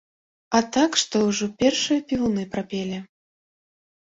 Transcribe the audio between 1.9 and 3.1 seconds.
певуны прапелі.